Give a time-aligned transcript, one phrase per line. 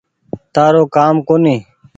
[0.53, 1.61] تآرو ڪآم ڪونيٚ